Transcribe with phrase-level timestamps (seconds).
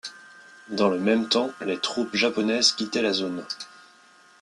[0.69, 3.45] Dans le même temps, les troupes japonaises quittaient la zone.